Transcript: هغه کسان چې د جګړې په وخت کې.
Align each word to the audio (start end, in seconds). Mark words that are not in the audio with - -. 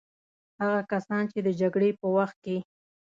هغه 0.61 0.81
کسان 0.91 1.21
چې 1.31 1.39
د 1.45 1.49
جګړې 1.61 1.89
په 1.99 2.07
وخت 2.15 2.37
کې. 2.45 2.57